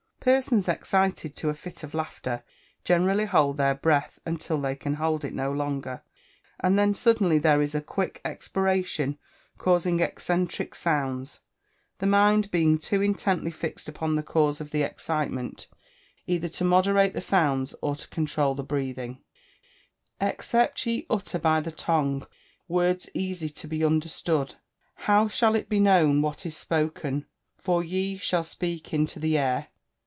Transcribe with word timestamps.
Persons 0.23 0.67
excited 0.69 1.35
to 1.37 1.49
a 1.49 1.55
fit 1.55 1.81
of 1.81 1.95
laughter 1.95 2.43
generally 2.83 3.25
hold 3.25 3.57
their 3.57 3.73
breath 3.73 4.19
until 4.23 4.61
they 4.61 4.75
can 4.75 4.93
hold 4.93 5.25
it 5.25 5.33
no 5.33 5.51
longer, 5.51 6.03
and 6.59 6.77
then 6.77 6.93
suddenly 6.93 7.39
there 7.39 7.59
is 7.59 7.73
a 7.73 7.81
quick 7.81 8.21
expiration 8.23 9.17
causing 9.57 9.99
eccentric 9.99 10.75
sounds, 10.75 11.39
the 11.97 12.05
mind 12.05 12.51
being 12.51 12.77
too 12.77 13.01
intently 13.01 13.49
fixed 13.49 13.89
upon 13.89 14.13
the 14.13 14.21
cause 14.21 14.61
of 14.61 14.75
excitement, 14.75 15.65
either 16.27 16.47
to 16.49 16.63
moderate 16.63 17.15
the 17.15 17.19
sounds, 17.21 17.73
or 17.81 17.95
to 17.95 18.07
controul 18.09 18.53
the 18.53 18.61
breathing. 18.63 19.15
[Verse: 20.19 20.29
"Except 20.33 20.85
ye 20.85 21.07
utter 21.09 21.39
by 21.39 21.61
the 21.61 21.71
tongue 21.71 22.27
words 22.67 23.09
easy 23.15 23.49
to 23.49 23.67
be 23.67 23.83
understood, 23.83 24.53
how 25.09 25.27
shall 25.27 25.55
it 25.55 25.67
be 25.67 25.79
known 25.79 26.21
what 26.21 26.45
is 26.45 26.55
spoken? 26.55 27.25
for 27.57 27.83
ye 27.83 28.17
shall 28.17 28.43
speak 28.43 28.93
into 28.93 29.17
the 29.19 29.35
air." 29.35 29.69